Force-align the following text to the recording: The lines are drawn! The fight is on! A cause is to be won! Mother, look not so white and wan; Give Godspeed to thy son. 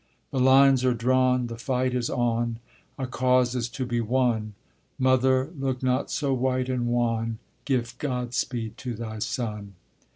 The 0.31 0.39
lines 0.39 0.83
are 0.83 0.95
drawn! 0.95 1.45
The 1.45 1.59
fight 1.59 1.93
is 1.93 2.09
on! 2.09 2.57
A 2.97 3.05
cause 3.05 3.53
is 3.53 3.69
to 3.69 3.85
be 3.85 4.01
won! 4.01 4.55
Mother, 4.97 5.51
look 5.55 5.83
not 5.83 6.09
so 6.09 6.33
white 6.33 6.69
and 6.69 6.87
wan; 6.87 7.37
Give 7.65 7.95
Godspeed 7.99 8.79
to 8.79 8.95
thy 8.95 9.19
son. 9.19 9.75